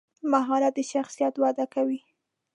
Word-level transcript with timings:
مهارت 0.31 0.73
د 0.77 0.79
شخصیت 0.91 1.33
وده 1.41 1.65
کوي. 1.73 1.99